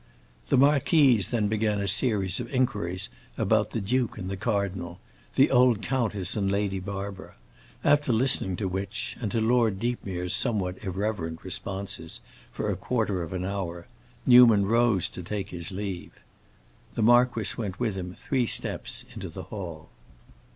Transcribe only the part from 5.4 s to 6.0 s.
old